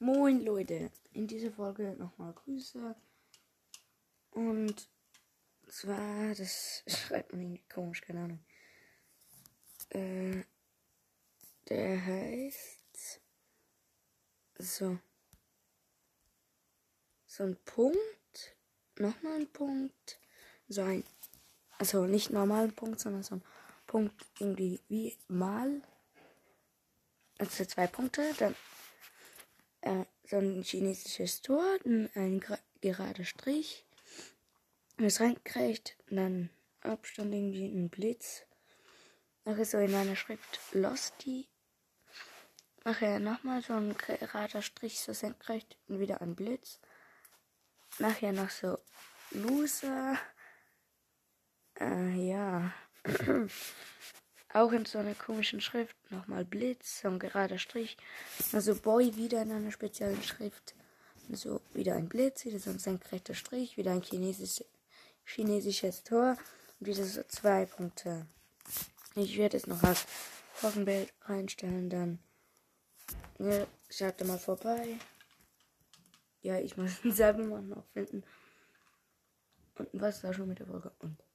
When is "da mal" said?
74.20-74.38